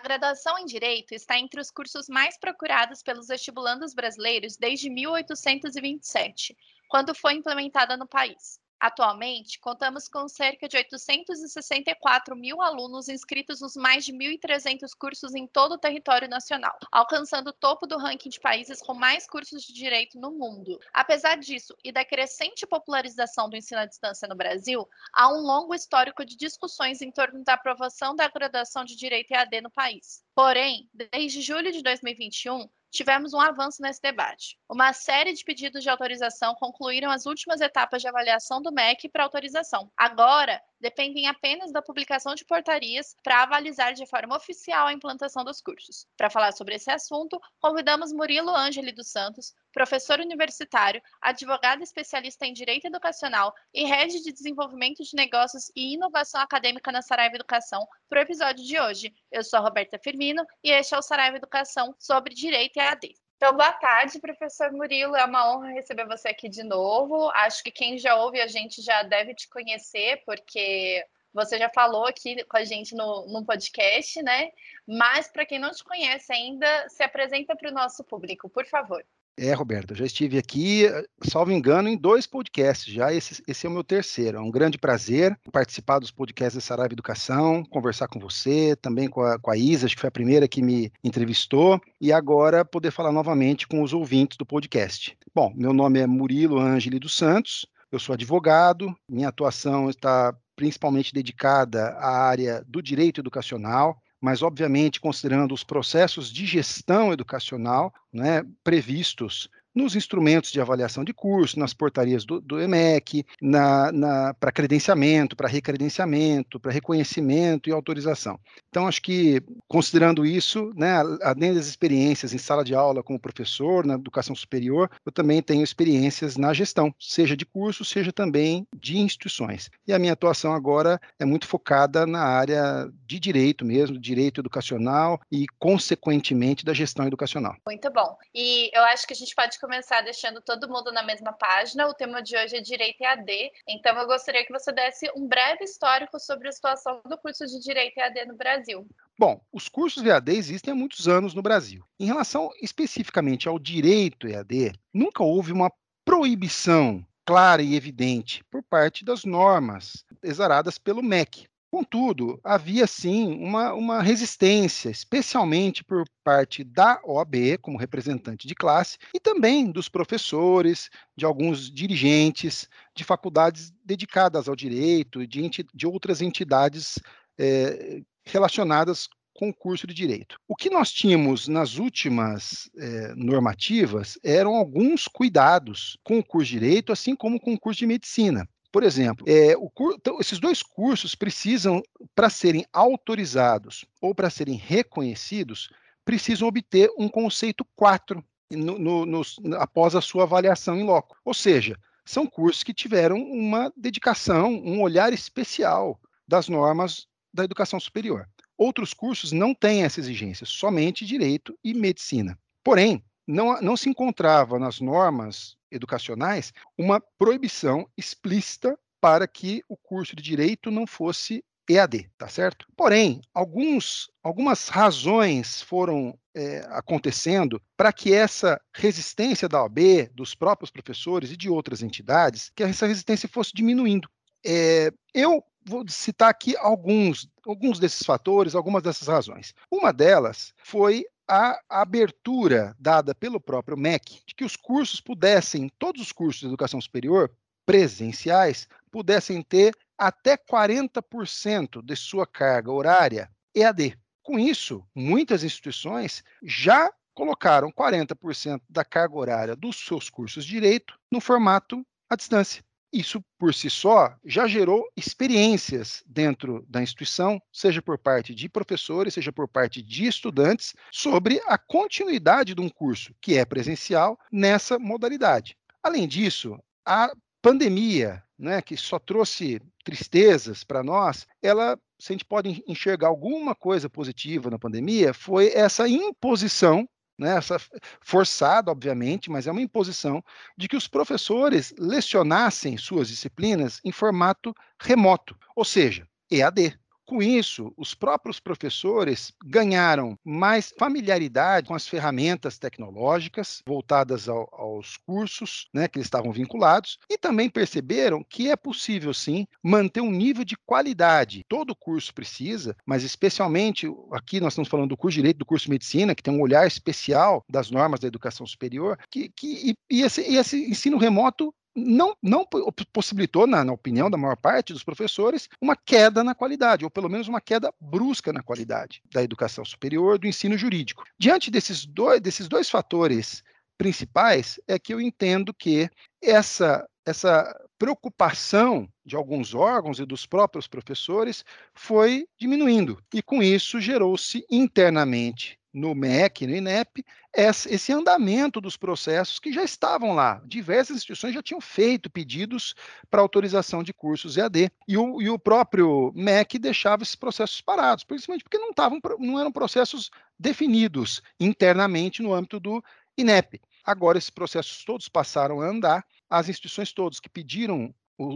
[0.00, 6.56] A graduação em Direito está entre os cursos mais procurados pelos vestibulandos brasileiros desde 1827,
[6.88, 8.58] quando foi implementada no país.
[8.80, 15.46] Atualmente, contamos com cerca de 864 mil alunos inscritos nos mais de 1.300 cursos em
[15.46, 19.74] todo o território nacional, alcançando o topo do ranking de países com mais cursos de
[19.74, 20.80] direito no mundo.
[20.94, 25.74] Apesar disso e da crescente popularização do ensino à distância no Brasil, há um longo
[25.74, 30.24] histórico de discussões em torno da aprovação da graduação de Direito EAD no país.
[30.34, 34.58] Porém, desde julho de 2021, tivemos um avanço nesse debate.
[34.68, 39.24] Uma série de pedidos de autorização concluíram as últimas etapas de avaliação do MEC para
[39.24, 39.90] autorização.
[39.96, 45.60] Agora, dependem apenas da publicação de portarias para avalizar de forma oficial a implantação dos
[45.60, 46.06] cursos.
[46.16, 52.52] Para falar sobre esse assunto, convidamos Murilo Ângeli dos Santos, professor universitário, advogado especialista em
[52.52, 58.20] direito educacional e rede de desenvolvimento de negócios e inovação acadêmica na Saraiva Educação, para
[58.20, 59.14] o episódio de hoje.
[59.30, 63.14] Eu sou a Roberta Firmino e este é o Saraiva Educação sobre direito e AD.
[63.42, 65.16] Então, boa tarde, professor Murilo.
[65.16, 67.30] É uma honra receber você aqui de novo.
[67.30, 71.02] Acho que quem já ouve a gente já deve te conhecer, porque
[71.32, 74.50] você já falou aqui com a gente no, no podcast, né?
[74.86, 79.02] Mas para quem não te conhece ainda, se apresenta para o nosso público, por favor.
[79.42, 80.84] É, Roberto, já estive aqui,
[81.22, 83.10] salvo engano, em dois podcasts já.
[83.10, 84.36] Esse, esse, é o meu terceiro.
[84.36, 89.22] É um grande prazer participar dos podcasts da Saraiva Educação, conversar com você, também com
[89.22, 92.90] a, com a Isa, acho que foi a primeira que me entrevistou, e agora poder
[92.90, 95.16] falar novamente com os ouvintes do podcast.
[95.34, 101.14] Bom, meu nome é Murilo Ângeli dos Santos, eu sou advogado, minha atuação está principalmente
[101.14, 108.44] dedicada à área do direito educacional mas obviamente considerando os processos de gestão educacional né,
[108.62, 114.52] previstos nos instrumentos de avaliação de curso, nas portarias do, do EMEC, na, na para
[114.52, 118.38] credenciamento, para recredenciamento, para reconhecimento e autorização.
[118.68, 123.84] Então, acho que, considerando isso, né, além das experiências em sala de aula como professor,
[123.84, 128.98] na educação superior, eu também tenho experiências na gestão, seja de curso, seja também de
[128.98, 129.70] instituições.
[129.86, 135.20] E a minha atuação agora é muito focada na área de direito mesmo, direito educacional
[135.30, 137.56] e, consequentemente, da gestão educacional.
[137.66, 138.16] Muito bom.
[138.34, 141.86] E eu acho que a gente pode começar deixando todo mundo na mesma página.
[141.86, 143.52] O tema de hoje é Direito EAD.
[143.68, 147.60] Então, eu gostaria que você desse um breve histórico sobre a situação do curso de
[147.60, 148.86] Direito EAD no Brasil.
[149.18, 151.84] Bom, os cursos EAD existem há muitos anos no Brasil.
[151.98, 155.70] Em relação especificamente ao direito EAD, nunca houve uma
[156.04, 163.72] proibição clara e evidente por parte das normas exaradas pelo MEC, Contudo, havia sim uma,
[163.72, 170.90] uma resistência, especialmente por parte da OAB, como representante de classe, e também dos professores,
[171.16, 176.98] de alguns dirigentes de faculdades dedicadas ao direito, de, de outras entidades
[177.38, 180.38] é, relacionadas com o curso de direito.
[180.48, 186.58] O que nós tínhamos nas últimas é, normativas eram alguns cuidados com o curso de
[186.58, 188.46] direito, assim como com o curso de medicina.
[188.72, 189.54] Por exemplo, é,
[189.94, 191.82] então, esses dois cursos precisam,
[192.14, 195.70] para serem autorizados ou para serem reconhecidos,
[196.04, 199.22] precisam obter um conceito 4 no, no, no,
[199.56, 201.16] após a sua avaliação em loco.
[201.24, 207.78] Ou seja, são cursos que tiveram uma dedicação, um olhar especial das normas da educação
[207.78, 208.28] superior.
[208.56, 212.38] Outros cursos não têm essa exigência, somente direito e medicina.
[212.62, 220.14] Porém, não, não se encontrava nas normas educacionais uma proibição explícita para que o curso
[220.14, 222.66] de direito não fosse EAD, tá certo?
[222.76, 230.70] Porém, alguns, algumas razões foram é, acontecendo para que essa resistência da OAB, dos próprios
[230.70, 234.08] professores e de outras entidades, que essa resistência fosse diminuindo.
[234.44, 239.54] É, eu vou citar aqui alguns, alguns desses fatores, algumas dessas razões.
[239.70, 246.02] Uma delas foi a abertura dada pelo próprio MEC de que os cursos pudessem, todos
[246.02, 247.30] os cursos de educação superior
[247.64, 253.96] presenciais, pudessem ter até 40% de sua carga horária EAD.
[254.24, 260.98] Com isso, muitas instituições já colocaram 40% da carga horária dos seus cursos de direito
[261.12, 262.60] no formato à distância.
[262.92, 269.14] Isso, por si só, já gerou experiências dentro da instituição, seja por parte de professores,
[269.14, 274.76] seja por parte de estudantes, sobre a continuidade de um curso que é presencial nessa
[274.76, 275.56] modalidade.
[275.82, 282.24] Além disso, a pandemia, né, que só trouxe tristezas para nós, ela, se a gente
[282.24, 286.88] pode enxergar alguma coisa positiva na pandemia, foi essa imposição
[287.20, 287.58] né, essa
[288.00, 290.24] forçada, obviamente, mas é uma imposição
[290.56, 296.78] de que os professores lecionassem suas disciplinas em formato remoto, ou seja, EAD.
[297.10, 304.96] Com isso, os próprios professores ganharam mais familiaridade com as ferramentas tecnológicas voltadas ao, aos
[304.96, 310.12] cursos né, que eles estavam vinculados e também perceberam que é possível, sim, manter um
[310.12, 311.44] nível de qualidade.
[311.48, 315.64] Todo curso precisa, mas especialmente aqui nós estamos falando do curso de Direito, do curso
[315.64, 319.98] de Medicina, que tem um olhar especial das normas da educação superior, que, que e,
[319.98, 322.46] e, esse, e esse ensino remoto não, não
[322.92, 327.08] possibilitou, na, na, opinião da maior parte dos professores, uma queda na qualidade, ou pelo
[327.08, 331.04] menos uma queda brusca na qualidade da educação superior, do ensino jurídico.
[331.18, 333.42] Diante desses dois, desses dois fatores
[333.78, 335.88] principais, é que eu entendo que
[336.22, 341.44] essa, essa preocupação de alguns órgãos e dos próprios professores
[341.74, 343.02] foi diminuindo.
[343.14, 349.62] E com isso gerou-se internamente no MEC, no INEP, esse andamento dos processos que já
[349.62, 350.42] estavam lá.
[350.44, 352.74] Diversas instituições já tinham feito pedidos
[353.10, 354.70] para autorização de cursos EAD.
[354.88, 359.38] E o, e o próprio MEC deixava esses processos parados, principalmente porque não, tavam, não
[359.38, 362.82] eram processos definidos internamente no âmbito do
[363.16, 363.60] INEP.
[363.84, 367.94] Agora, esses processos todos passaram a andar, as instituições todas que pediram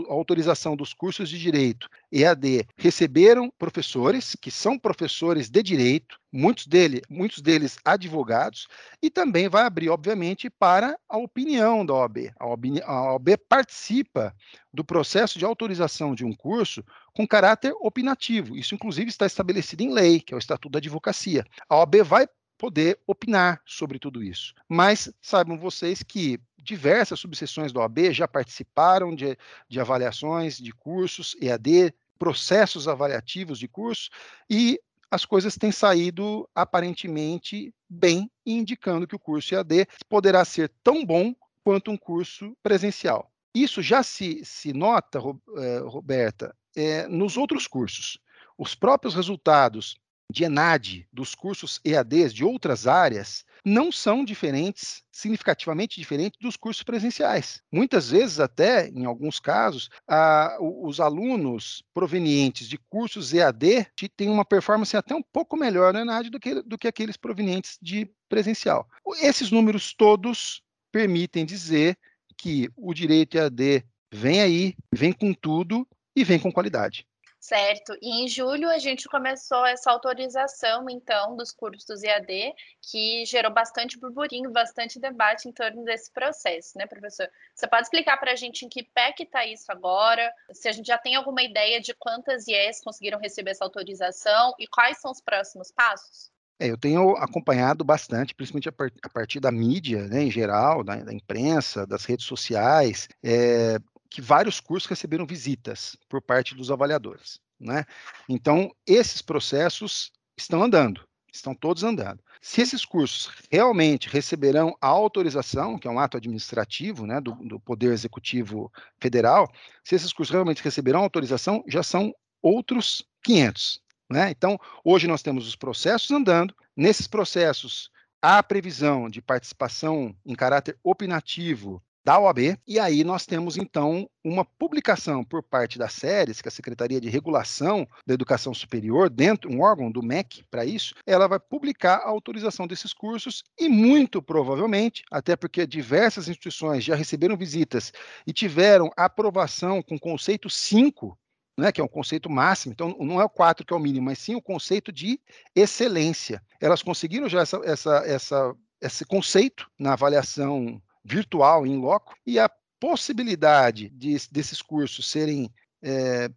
[0.09, 6.67] a autorização dos cursos de direito EAD receberam professores que são professores de direito, muitos,
[6.67, 8.67] dele, muitos deles advogados,
[9.03, 12.33] e também vai abrir, obviamente, para a opinião da OAB.
[12.39, 14.35] A OAB, a OAB participa
[14.73, 18.57] do processo de autorização de um curso com caráter opinativo.
[18.57, 21.45] Isso, inclusive, está estabelecido em lei, que é o Estatuto da Advocacia.
[21.69, 22.27] A OAB vai
[22.59, 24.55] poder opinar sobre tudo isso.
[24.69, 29.37] Mas saibam vocês que diversas subseções da OAB já participaram de,
[29.69, 34.09] de avaliações de cursos EAD, processos avaliativos de curso,
[34.49, 34.81] e
[35.11, 41.35] as coisas têm saído aparentemente bem, indicando que o curso EAD poderá ser tão bom
[41.62, 43.31] quanto um curso presencial.
[43.55, 45.21] Isso já se, se nota,
[45.56, 48.19] eh, Roberta, é, nos outros cursos.
[48.59, 49.97] Os próprios resultados
[50.31, 56.82] de ENAD, dos cursos EADs de outras áreas, não são diferentes, significativamente diferentes dos cursos
[56.82, 57.62] presenciais.
[57.73, 63.87] Muitas vezes, até, em alguns casos, a, os alunos provenientes de cursos EAD
[64.17, 67.79] têm uma performance até um pouco melhor no ENAD do que, do que aqueles provenientes
[67.81, 68.87] de presencial.
[69.23, 70.62] Esses números todos
[70.93, 71.97] permitem dizer
[72.37, 77.06] que o direito EAD vem aí, vem com tudo e vem com qualidade.
[77.44, 77.94] Certo.
[78.00, 83.99] E em julho a gente começou essa autorização, então, dos cursos EAD, que gerou bastante
[83.99, 87.29] burburinho, bastante debate em torno desse processo, né, professor?
[87.55, 90.32] Você pode explicar para a gente em que pé que está isso agora?
[90.55, 94.67] Se a gente já tem alguma ideia de quantas IES conseguiram receber essa autorização e
[94.67, 96.32] quais são os próximos passos?
[96.58, 100.82] É, eu tenho acompanhado bastante, principalmente a, par a partir da mídia, né, em geral,
[100.82, 103.76] da, da imprensa, das redes sociais, é,
[104.15, 107.41] que vários cursos receberam visitas por parte dos avaliadores.
[107.59, 107.85] Né?
[108.29, 112.23] Então, esses processos estão andando, estão todos andando.
[112.41, 117.59] Se esses cursos realmente receberão a autorização, que é um ato administrativo né, do, do
[117.59, 119.53] Poder Executivo Federal,
[119.83, 123.81] se esses cursos realmente receberão autorização, já são outros 500.
[124.09, 124.31] Né?
[124.31, 127.91] Então, hoje nós temos os processos andando, nesses processos
[128.23, 134.45] há previsão de participação em caráter opinativo da OAB, e aí nós temos então uma
[134.45, 139.51] publicação por parte da SERES, que é a Secretaria de Regulação da Educação Superior, dentro
[139.51, 144.20] um órgão do MEC para isso, ela vai publicar a autorização desses cursos e muito
[144.20, 147.93] provavelmente, até porque diversas instituições já receberam visitas
[148.27, 151.19] e tiveram aprovação com conceito 5
[151.56, 154.06] né, que é um conceito máximo, então não é o 4 que é o mínimo,
[154.06, 155.20] mas sim o conceito de
[155.55, 156.43] excelência.
[156.61, 162.51] Elas conseguiram já essa, essa, essa, esse conceito na avaliação virtual, em loco, e a
[162.81, 165.51] possibilidade de, desses cursos serem
[165.82, 166.31] é,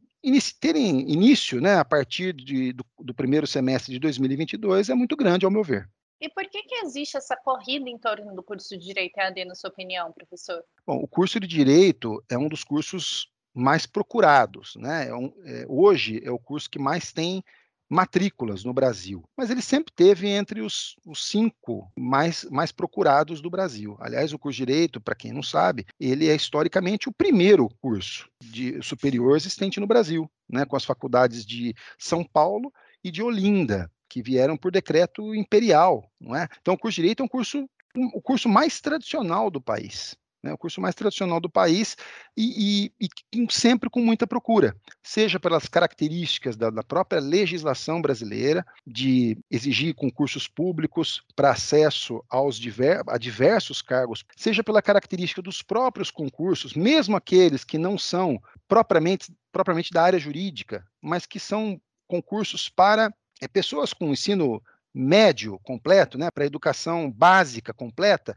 [0.60, 5.46] terem início né, a partir de, do, do, primeiro semestre de 2022 é muito grande,
[5.46, 5.90] ao meu ver.
[6.20, 9.56] E por que, que existe essa corrida em torno do curso de Direito EAD, na
[9.56, 10.64] sua opinião, professor?
[10.86, 14.76] Bom, o curso de Direito é um dos cursos mais procurados.
[14.76, 15.10] Né?
[15.10, 17.44] É um, é, hoje é o curso que mais tem
[17.90, 23.50] matrículas no Brasil, mas ele sempre teve entre os, os, cinco mais, mais procurados do
[23.50, 23.98] Brasil.
[24.00, 28.30] Aliás, o curso de Direito, para quem não sabe, ele é historicamente o primeiro curso
[28.42, 32.72] de superior existente no Brasil, né, com as faculdades de São Paulo
[33.04, 36.10] e de Olinda, que vieram por decreto imperial.
[36.20, 36.48] Não é?
[36.62, 37.70] Então, o curso de Direito é um curso,
[38.14, 41.98] o curso mais tradicional do país né, o curso mais tradicional do país
[42.36, 48.66] e, e, e, sempre com muita procura, seja pelas características da, da, própria legislação brasileira,
[48.86, 55.62] de exigir concursos públicos para acesso aos diver, a diversos cargos, seja pela característica dos
[55.62, 61.80] próprios concursos, mesmo aqueles que não são propriamente, propriamente da área jurídica, mas que são
[62.08, 64.62] concursos para é, pessoas com ensino
[64.94, 68.36] médio completo, né, para educação básica completa,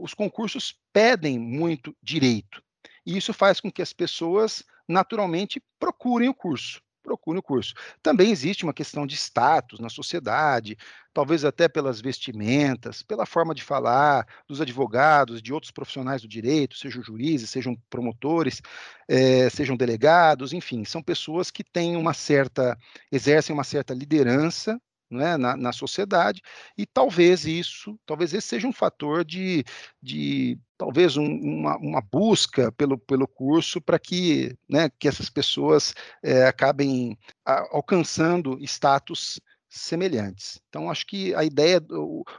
[0.00, 2.62] os concursos pedem muito direito.
[3.04, 7.74] E isso faz com que as pessoas naturalmente procurem o curso procure o curso.
[8.02, 10.76] Também existe uma questão de status na sociedade,
[11.12, 16.76] talvez até pelas vestimentas, pela forma de falar dos advogados, de outros profissionais do direito,
[16.76, 18.60] sejam juízes, sejam promotores,
[19.08, 22.78] é, sejam delegados, enfim, são pessoas que têm uma certa,
[23.10, 26.40] exercem uma certa liderança né, na, na, sociedade,
[26.78, 29.64] e talvez isso, talvez esse seja um fator de,
[30.00, 35.94] de talvez um, uma, uma, busca pelo, pelo curso para que, né, que essas pessoas
[36.22, 39.40] é, acabem a, alcançando status
[39.70, 40.60] semelhantes.
[40.68, 41.80] Então, acho que a ideia,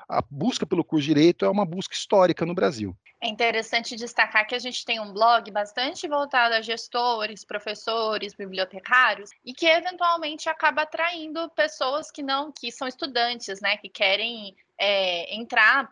[0.07, 2.95] a busca pelo curso de direito é uma busca histórica no Brasil.
[3.23, 9.29] É interessante destacar que a gente tem um blog bastante voltado a gestores, professores, bibliotecários
[9.45, 15.33] e que eventualmente acaba atraindo pessoas que não, que são estudantes, né, que querem é,
[15.35, 15.89] entrar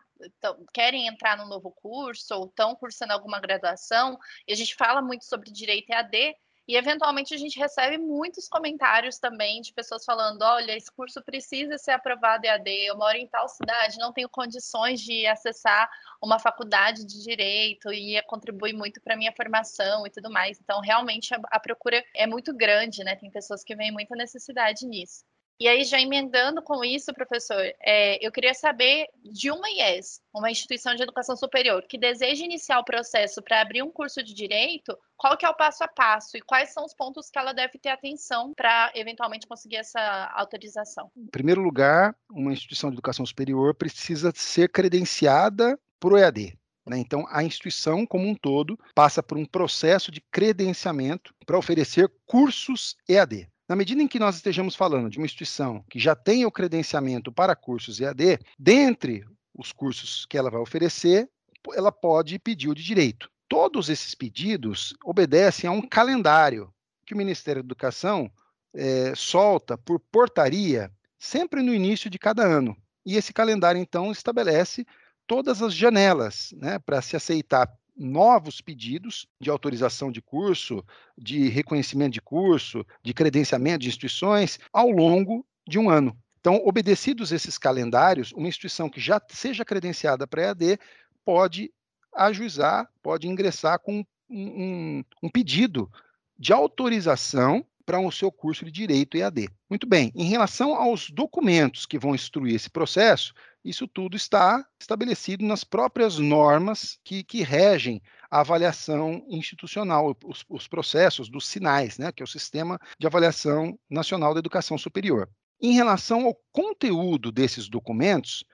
[0.73, 5.23] querem entrar no novo curso ou estão cursando alguma graduação, e a gente fala muito
[5.23, 6.35] sobre direito EAD,
[6.69, 11.79] e eventualmente a gente recebe muitos comentários também de pessoas falando: olha, esse curso precisa
[11.79, 15.89] ser aprovado EAD, eu moro em tal cidade, não tenho condições de acessar
[16.21, 20.59] uma faculdade de direito e contribui muito para minha formação e tudo mais.
[20.61, 23.15] Então, realmente a, a procura é muito grande, né?
[23.15, 25.25] Tem pessoas que veem muita necessidade nisso.
[25.59, 30.49] E aí, já emendando com isso, professor, é, eu queria saber de uma IES, uma
[30.49, 34.97] instituição de educação superior, que deseja iniciar o processo para abrir um curso de direito,
[35.17, 37.77] qual que é o passo a passo e quais são os pontos que ela deve
[37.77, 41.11] ter atenção para eventualmente conseguir essa autorização?
[41.17, 46.57] Em primeiro lugar, uma instituição de educação superior precisa ser credenciada por EAD.
[46.87, 46.97] Né?
[46.99, 52.95] Então, a instituição como um todo passa por um processo de credenciamento para oferecer cursos
[53.09, 53.49] EAD.
[53.69, 57.31] Na medida em que nós estejamos falando de uma instituição que já tem o credenciamento
[57.31, 59.23] para cursos EAD, dentre
[59.53, 61.29] os cursos que ela vai oferecer,
[61.75, 63.29] ela pode pedir o de direito.
[63.47, 66.73] Todos esses pedidos obedecem a um calendário
[67.05, 68.31] que o Ministério da Educação
[68.73, 72.75] é, solta por portaria sempre no início de cada ano.
[73.05, 74.83] E esse calendário, então, estabelece
[75.27, 80.83] todas as janelas né, para se aceitar novos pedidos de autorização de curso,
[81.17, 86.17] de reconhecimento de curso, de credenciamento de instituições ao longo de um ano.
[86.39, 90.79] Então, obedecidos esses calendários, uma instituição que já seja credenciada para EAD
[91.25, 91.71] pode
[92.15, 95.91] ajuizar, pode ingressar com um, um, um pedido
[96.37, 99.49] de autorização para o seu curso de Direito EAD.
[99.69, 105.45] Muito bem, em relação aos documentos que vão instruir esse processo, isso tudo está estabelecido
[105.45, 108.01] nas próprias normas que, que regem
[108.31, 113.77] a avaliação institucional, os, os, processos dos sinais, né, que é o Sistema de Avaliação
[113.89, 115.29] Nacional da Educação Superior.
[115.61, 118.45] Em relação ao conteúdo desses documentos,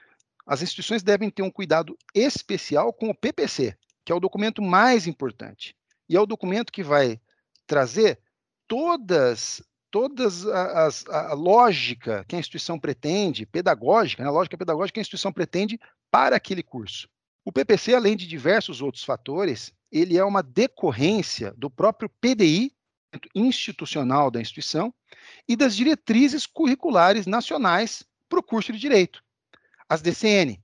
[0.46, 5.06] as instituições devem ter um cuidado especial com o PPC, que é o documento mais
[5.06, 5.76] importante.
[6.10, 7.20] E é o documento que vai
[7.68, 8.20] trazer
[8.68, 9.62] todas
[9.96, 15.00] todas as a, a, lógica que a instituição pretende, pedagógica, né, a lógica pedagógica que
[15.00, 15.80] a instituição pretende
[16.12, 17.08] para aquele curso.
[17.46, 22.74] O PPC, além de diversos outros fatores, ele é uma decorrência do próprio PDI
[23.34, 24.94] institucional da instituição
[25.48, 29.24] e das diretrizes curriculares nacionais para o curso de direito.
[29.88, 30.62] As DCN.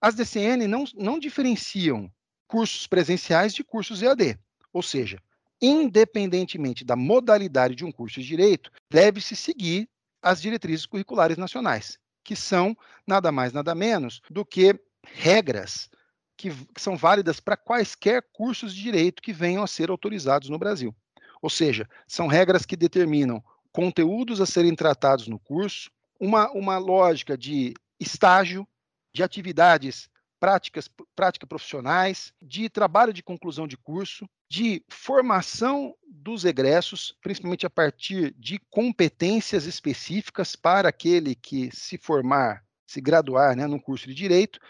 [0.00, 2.10] As DCN não, não diferenciam
[2.48, 4.36] cursos presenciais de cursos EAD,
[4.72, 5.22] ou seja,
[5.62, 9.88] independentemente da modalidade de um curso de direito, deve-se seguir
[10.20, 12.76] as diretrizes curriculares nacionais, que são
[13.06, 15.88] nada mais, nada menos do que regras
[16.36, 20.58] que, que são válidas para quaisquer cursos de direito que venham a ser autorizados no
[20.58, 20.94] Brasil.
[21.40, 27.38] Ou seja, são regras que determinam conteúdos a serem tratados no curso, uma, uma lógica
[27.38, 28.66] de estágio,
[29.12, 37.16] de atividades práticas, práticas profissionais, de trabalho de conclusão de curso, de formação dos egressos,
[37.22, 43.80] principalmente a partir de competências específicas para aquele que se formar, se graduar né, no
[43.80, 44.60] curso de direito,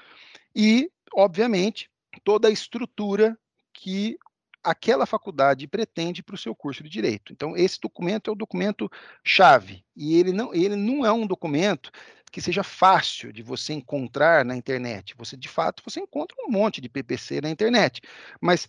[0.55, 1.91] e, obviamente,
[2.23, 3.37] toda a estrutura
[3.75, 4.17] que
[4.63, 7.33] aquela faculdade pretende para o seu curso de direito.
[7.33, 8.89] Então, esse documento é o documento
[9.25, 11.91] chave, e ele não, ele não é um documento
[12.31, 15.17] que seja fácil de você encontrar na internet.
[15.19, 18.01] Você, de fato, você encontra um monte de PPC na internet,
[18.41, 18.69] mas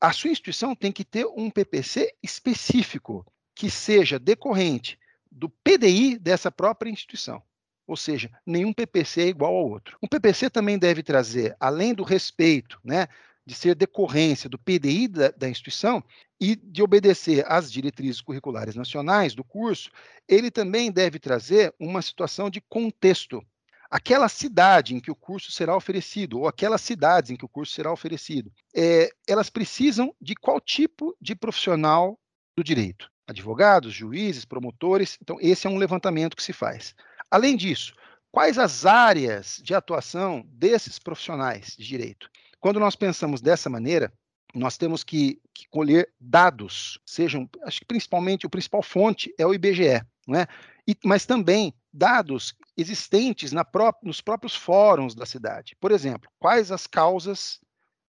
[0.00, 3.24] a sua instituição tem que ter um PPC específico
[3.54, 4.98] que seja decorrente
[5.30, 7.42] do PDI dessa própria instituição.
[7.86, 9.96] Ou seja, nenhum PPC é igual ao outro.
[10.00, 13.06] O PPC também deve trazer, além do respeito, né,
[13.46, 16.02] de ser decorrência do PDI da, da instituição
[16.40, 19.90] e de obedecer às diretrizes curriculares nacionais do curso,
[20.28, 23.40] ele também deve trazer uma situação de contexto.
[23.90, 27.72] Aquela cidade em que o curso será oferecido, ou aquelas cidades em que o curso
[27.72, 32.18] será oferecido, é, elas precisam de qual tipo de profissional
[32.56, 33.08] do direito?
[33.26, 35.18] Advogados, juízes, promotores.
[35.20, 36.94] Então, esse é um levantamento que se faz.
[37.30, 37.94] Além disso,
[38.30, 42.30] quais as áreas de atuação desses profissionais de direito?
[42.60, 44.12] Quando nós pensamos dessa maneira,
[44.54, 49.52] nós temos que, que, colher dados, sejam, acho que principalmente, o principal fonte é o
[49.52, 50.46] IBGE, não é?
[50.88, 55.74] E, mas também dados existentes pró nos próprios fóruns da cidade.
[55.80, 57.58] Por exemplo, quais as causas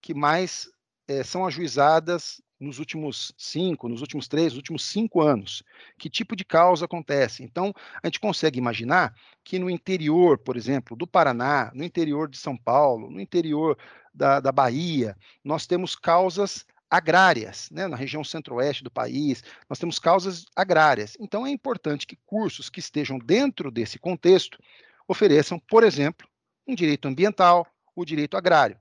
[0.00, 0.68] que mais
[1.06, 5.62] é, são ajuizadas nos últimos cinco, nos últimos três, nos últimos cinco anos?
[5.98, 7.42] Que tipo de causa acontece?
[7.44, 9.14] Então, a gente consegue imaginar
[9.44, 13.76] que no interior, por exemplo, do Paraná, no interior de São Paulo, no interior
[14.14, 15.14] da, da Bahia,
[15.44, 16.64] nós temos causas
[16.94, 17.88] agrárias, né?
[17.88, 21.16] na região centro-oeste do país, nós temos causas agrárias.
[21.18, 24.58] Então, é importante que cursos que estejam dentro desse contexto
[25.08, 26.28] ofereçam, por exemplo,
[26.64, 28.78] um direito ambiental, o direito agrário.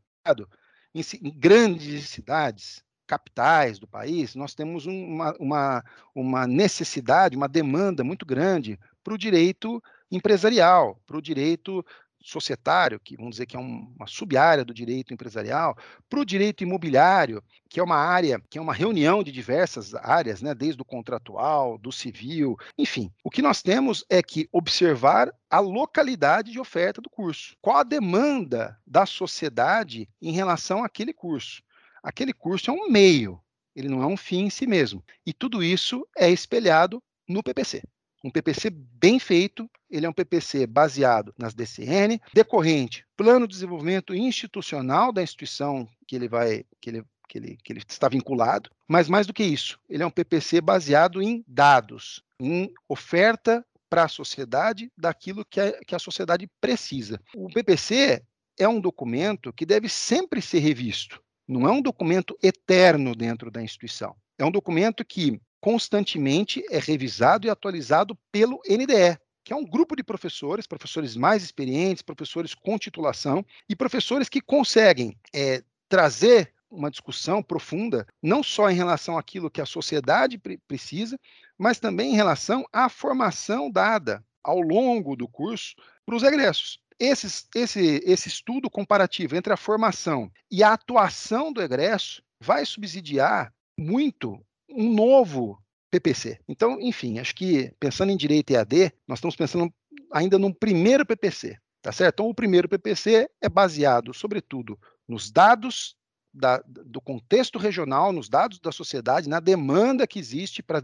[0.93, 8.03] Em, em grandes cidades, capitais do país, nós temos uma, uma, uma necessidade, uma demanda
[8.03, 11.83] muito grande para o direito empresarial, para o direito
[12.23, 15.77] societário, que vamos dizer que é um, uma sub-área do direito empresarial,
[16.09, 20.41] para o direito imobiliário, que é uma área, que é uma reunião de diversas áreas,
[20.41, 23.11] né, desde o contratual, do civil, enfim.
[23.23, 27.55] O que nós temos é que observar a localidade de oferta do curso.
[27.61, 31.61] Qual a demanda da sociedade em relação àquele curso?
[32.01, 33.39] Aquele curso é um meio,
[33.75, 35.03] ele não é um fim em si mesmo.
[35.25, 37.83] E tudo isso é espelhado no PPC.
[38.23, 44.15] Um PPC bem feito, ele é um PPC baseado nas DCN, decorrente, plano de desenvolvimento
[44.15, 49.09] institucional da instituição que ele vai, que ele, que ele, que ele está vinculado, mas
[49.09, 54.07] mais do que isso, ele é um PPC baseado em dados, em oferta para a
[54.07, 57.21] sociedade daquilo que a, que a sociedade precisa.
[57.35, 58.23] O PPC
[58.57, 61.21] é um documento que deve sempre ser revisto.
[61.47, 64.15] Não é um documento eterno dentro da instituição.
[64.37, 69.95] É um documento que constantemente é revisado e atualizado pelo NDE, que é um grupo
[69.95, 76.91] de professores, professores mais experientes, professores com titulação e professores que conseguem é, trazer uma
[76.91, 81.17] discussão profunda, não só em relação àquilo que a sociedade pre precisa,
[81.57, 86.77] mas também em relação à formação dada ao longo do curso para os egressos.
[86.99, 93.53] Esse, esse, esse estudo comparativo entre a formação e a atuação do egresso vai subsidiar
[93.79, 96.39] muito um novo PPC.
[96.47, 99.71] Então, enfim, acho que pensando em direito EAD, nós estamos pensando
[100.11, 102.15] ainda num primeiro PPC, tá certo?
[102.15, 105.95] Então, o primeiro PPC é baseado, sobretudo, nos dados
[106.33, 110.81] da, do contexto regional, nos dados da sociedade, na demanda que existe para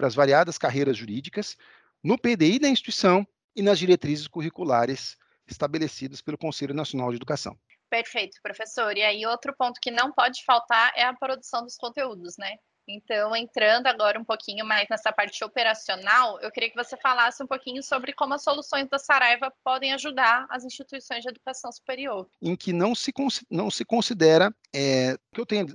[0.00, 1.56] as variadas carreiras jurídicas,
[2.02, 3.26] no PDI da instituição
[3.56, 7.58] e nas diretrizes curriculares estabelecidas pelo Conselho Nacional de Educação.
[7.90, 8.96] Perfeito, professor.
[8.96, 12.56] E aí, outro ponto que não pode faltar é a produção dos conteúdos, né?
[12.86, 17.46] Então, entrando agora um pouquinho mais nessa parte operacional, eu queria que você falasse um
[17.46, 22.28] pouquinho sobre como as soluções da Saraiva podem ajudar as instituições de educação superior.
[22.42, 23.12] Em que não se,
[23.50, 25.66] não se considera, é, o que eu tenho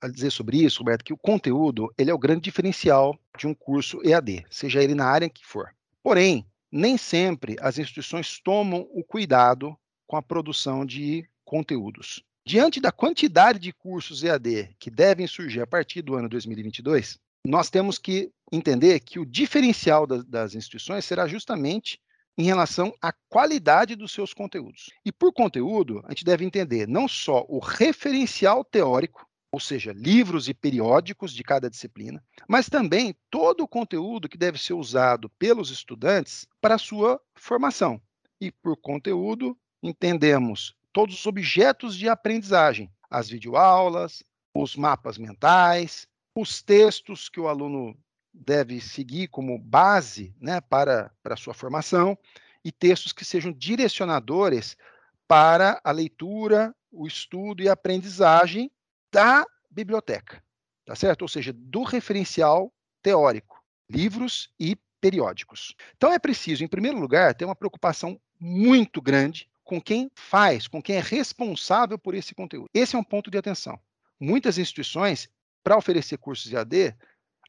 [0.00, 3.54] a dizer sobre isso, Roberto, que o conteúdo ele é o grande diferencial de um
[3.54, 5.68] curso EAD, seja ele na área que for.
[6.02, 9.76] Porém, nem sempre as instituições tomam o cuidado
[10.06, 12.24] com a produção de conteúdos.
[12.50, 17.70] Diante da quantidade de cursos EAD que devem surgir a partir do ano 2022, nós
[17.70, 22.00] temos que entender que o diferencial das, das instituições será justamente
[22.36, 24.90] em relação à qualidade dos seus conteúdos.
[25.04, 30.48] E por conteúdo, a gente deve entender não só o referencial teórico, ou seja, livros
[30.48, 35.70] e periódicos de cada disciplina, mas também todo o conteúdo que deve ser usado pelos
[35.70, 38.02] estudantes para a sua formação.
[38.40, 44.22] E por conteúdo, entendemos todos os objetos de aprendizagem, as videoaulas,
[44.54, 47.96] os mapas mentais, os textos que o aluno
[48.32, 52.16] deve seguir como base né, para, para a sua formação,
[52.64, 54.76] e textos que sejam direcionadores
[55.26, 58.70] para a leitura, o estudo e a aprendizagem
[59.12, 60.42] da biblioteca,
[60.84, 61.22] tá certo?
[61.22, 62.72] Ou seja, do referencial
[63.02, 65.74] teórico, livros e periódicos.
[65.96, 70.82] Então é preciso, em primeiro lugar, ter uma preocupação muito grande com quem faz, com
[70.82, 72.68] quem é responsável por esse conteúdo.
[72.74, 73.78] Esse é um ponto de atenção.
[74.18, 75.28] Muitas instituições,
[75.62, 76.92] para oferecer cursos de AD,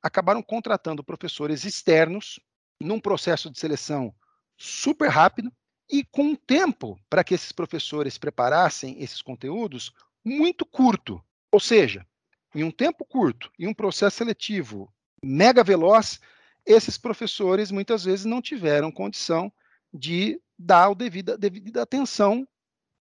[0.03, 2.39] acabaram contratando professores externos
[2.79, 4.13] num processo de seleção
[4.55, 5.51] super rápido
[5.91, 9.91] e com tempo para que esses professores preparassem esses conteúdos
[10.23, 11.19] muito curto.
[11.51, 12.05] Ou seja,
[12.53, 16.21] em um tempo curto, em um processo seletivo mega veloz,
[16.67, 19.51] esses professores muitas vezes não tiveram condição
[19.93, 22.47] de dar devida, devida atenção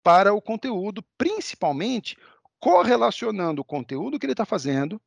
[0.03, 2.17] para o conteúdo, principalmente
[2.59, 5.01] correlacionando o conteúdo que ele está fazendo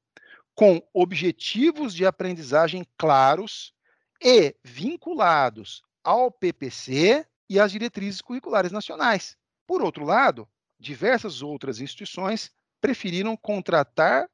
[0.56, 3.74] com objetivos de aprendizagem claros
[4.22, 9.36] e vinculados ao PPC e às diretrizes curriculares nacionais.
[9.66, 10.48] Por outro lado,
[10.80, 14.30] diversas outras instituições preferiram contratar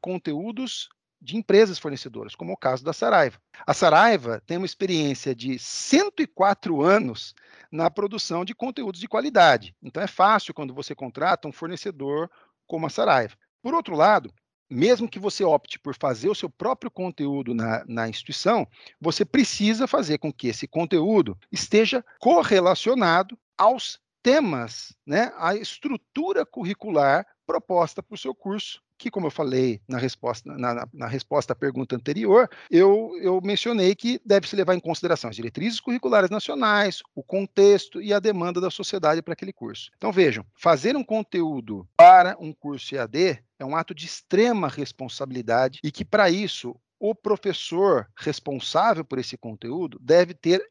[0.00, 0.88] conteúdos
[1.20, 3.38] de empresas fornecedoras, como é o caso da Saraiva.
[3.66, 7.34] A Saraiva tem uma experiência de 104 anos
[7.70, 9.74] na produção de conteúdos de qualidade.
[9.82, 12.30] Então é fácil quando você contrata um fornecedor
[12.66, 13.36] como a Saraiva.
[13.62, 14.32] Por outro lado,
[14.68, 18.66] mesmo que você opte por fazer o seu próprio conteúdo na, na instituição,
[19.00, 27.26] você precisa fazer com que esse conteúdo esteja correlacionado aos temas, né, à estrutura curricular
[27.46, 31.54] proposta para o seu curso que, como eu falei na resposta, na, na, na resposta
[31.54, 36.28] à pergunta anterior, eu, eu mencionei que deve se levar em consideração as diretrizes curriculares
[36.28, 39.90] nacionais, o contexto e a demanda da sociedade para aquele curso.
[39.96, 45.80] Então, vejam, fazer um conteúdo para um curso EAD é um ato de extrema responsabilidade
[45.82, 50.62] e que, para isso, o professor responsável por esse conteúdo deve ter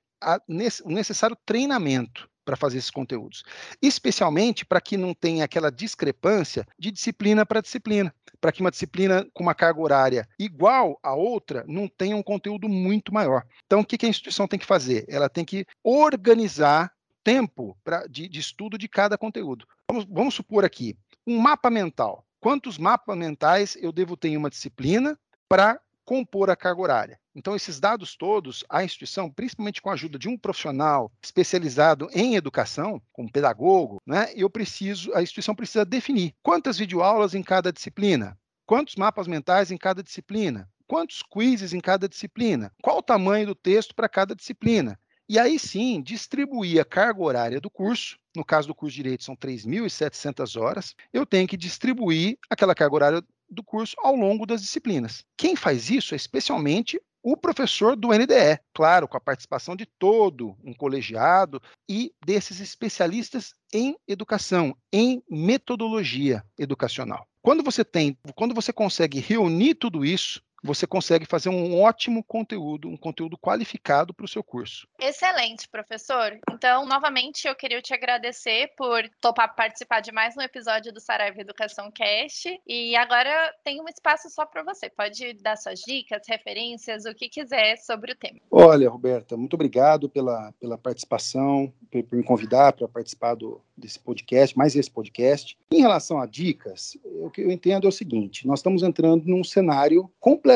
[0.83, 3.43] o necessário treinamento para fazer esses conteúdos.
[3.79, 9.23] Especialmente para que não tenha aquela discrepância de disciplina para disciplina, para que uma disciplina
[9.35, 13.45] com uma carga horária igual a outra não tenha um conteúdo muito maior.
[13.67, 15.05] Então, o que a instituição tem que fazer?
[15.07, 16.91] Ela tem que organizar
[17.23, 19.67] tempo pra, de, de estudo de cada conteúdo.
[19.87, 22.25] Vamos, vamos supor aqui um mapa mental.
[22.39, 27.19] Quantos mapas mentais eu devo ter em uma disciplina para compor a carga horária.
[27.35, 32.35] Então, esses dados todos, a instituição, principalmente com a ajuda de um profissional especializado em
[32.35, 38.35] educação, como pedagogo, né, eu preciso, a instituição precisa definir quantas videoaulas em cada disciplina,
[38.65, 43.53] quantos mapas mentais em cada disciplina, quantos quizzes em cada disciplina, qual o tamanho do
[43.53, 44.99] texto para cada disciplina.
[45.29, 49.23] E aí sim, distribuir a carga horária do curso, no caso do curso de Direito
[49.23, 54.59] são 3.700 horas, eu tenho que distribuir aquela carga horária do curso ao longo das
[54.59, 55.23] disciplinas.
[55.37, 60.55] Quem faz isso é especialmente o professor do NDE, claro, com a participação de todo
[60.63, 67.27] um colegiado e desses especialistas em educação, em metodologia educacional.
[67.41, 72.87] Quando você tem, quando você consegue reunir tudo isso você consegue fazer um ótimo conteúdo,
[72.87, 74.87] um conteúdo qualificado para o seu curso.
[74.99, 76.37] Excelente, professor.
[76.51, 81.39] Então, novamente, eu queria te agradecer por topar participar de mais um episódio do Saraiva
[81.39, 82.59] Educação Cast.
[82.67, 84.89] E agora tem um espaço só para você.
[84.89, 88.39] Pode dar suas dicas, referências, o que quiser sobre o tema.
[88.51, 93.99] Olha, Roberta, muito obrigado pela, pela participação, por, por me convidar para participar do, desse
[93.99, 95.57] podcast, mais esse podcast.
[95.71, 99.43] Em relação a dicas, o que eu entendo é o seguinte: nós estamos entrando num
[99.43, 100.48] cenário completamente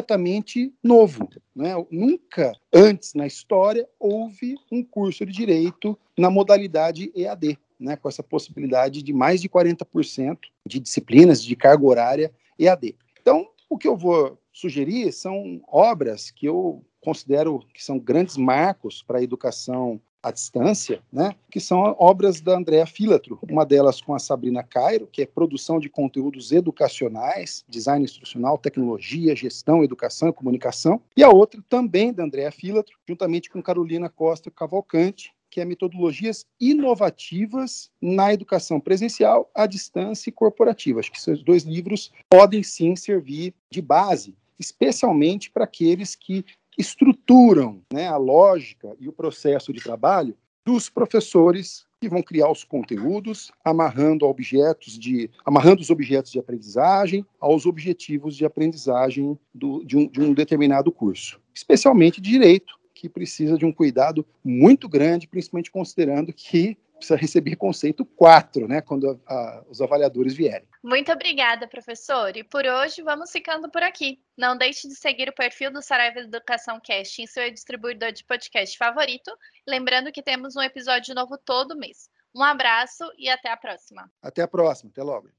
[0.83, 1.29] novo.
[1.55, 1.73] Né?
[1.91, 7.57] Nunca antes na história houve um curso de direito na modalidade EAD.
[7.79, 12.95] Né, com essa possibilidade de mais de 40% de disciplinas de carga horária EAD.
[13.19, 19.03] Então, o que eu vou sugerir são obras que eu considero que são grandes marcos
[19.03, 24.15] para a educação à distância, né, que são obras da Andrea Filatro, uma delas com
[24.15, 30.33] a Sabrina Cairo, que é produção de conteúdos educacionais, design instrucional, tecnologia, gestão, educação e
[30.33, 35.65] comunicação, e a outra também da Andrea Filatro, juntamente com Carolina Costa Cavalcante, que é
[35.65, 40.99] metodologias inovativas na educação presencial, à distância e corporativa.
[40.99, 46.43] Acho que esses dois livros podem sim servir de base, especialmente para aqueles que
[46.77, 52.63] estruturam né, a lógica e o processo de trabalho dos professores que vão criar os
[52.63, 59.97] conteúdos, amarrando objetos de, amarrando os objetos de aprendizagem aos objetivos de aprendizagem do, de,
[59.97, 65.71] um, de um determinado curso, especialmente direito, que precisa de um cuidado muito grande, principalmente
[65.71, 70.67] considerando que precisa receber conceito 4, né, quando a, a, os avaliadores vierem.
[70.83, 72.35] Muito obrigada, professor.
[72.35, 74.21] E por hoje vamos ficando por aqui.
[74.37, 78.77] Não deixe de seguir o perfil do Saraiva Educação Cast em seu distribuidor de podcast
[78.77, 79.31] favorito.
[79.65, 82.09] Lembrando que temos um episódio novo todo mês.
[82.35, 84.11] Um abraço e até a próxima.
[84.21, 84.91] Até a próxima.
[84.91, 85.29] Até logo.